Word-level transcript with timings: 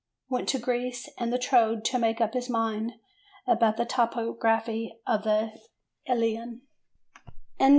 Went 0.29 0.49
to 0.49 0.57
Greece 0.57 1.07
and 1.19 1.31
the 1.31 1.37
Troad 1.37 1.85
to 1.85 1.99
make 1.99 2.19
up 2.19 2.33
his 2.33 2.49
mind 2.49 2.93
about 3.45 3.77
the 3.77 3.85
topography 3.85 4.95
of 5.05 5.21
the 5.21 5.51
Iliad. 6.07 6.61